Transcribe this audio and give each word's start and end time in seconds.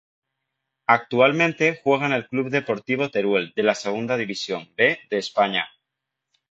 Actualmente 0.87 1.79
juega 1.83 2.07
en 2.07 2.13
el 2.13 2.27
Club 2.27 2.49
Deportivo 2.49 3.11
Teruel 3.11 3.53
de 3.55 3.61
la 3.61 3.75
Segunda 3.75 4.17
División 4.17 4.67
B 4.75 4.99
de 5.11 5.17
España. 5.19 5.67